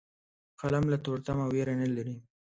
قلم 0.59 0.85
له 0.91 0.97
تورتمه 1.05 1.45
ویره 1.51 1.73
نه 1.81 1.87
لري 1.95 2.15